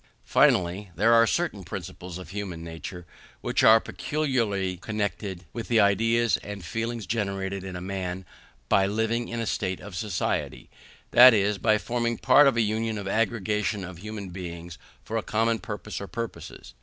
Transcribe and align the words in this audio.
Finally, 0.25 0.89
there 0.95 1.13
are 1.13 1.27
certain 1.27 1.63
principles 1.63 2.17
of 2.17 2.29
human 2.31 2.63
nature 2.63 3.05
which 3.41 3.61
are 3.63 3.79
peculiarly 3.79 4.77
connected 4.77 5.45
with 5.53 5.67
the 5.67 5.79
ideas 5.79 6.37
and 6.37 6.65
feelings 6.65 7.05
generated 7.05 7.63
in 7.63 7.85
man 7.85 8.25
by 8.67 8.87
living 8.87 9.27
in 9.27 9.39
a 9.39 9.45
state 9.45 9.79
of 9.79 9.95
society, 9.95 10.71
that 11.11 11.35
is, 11.35 11.59
by 11.59 11.77
forming 11.77 12.17
part 12.17 12.47
of 12.47 12.57
a 12.57 12.61
union 12.61 12.97
or 12.97 13.07
aggregation 13.07 13.83
of 13.83 13.99
human 13.99 14.29
beings 14.31 14.79
for 15.03 15.17
a 15.17 15.21
common 15.21 15.59
purpose 15.59 16.01
or 16.01 16.07
purposes. 16.07 16.73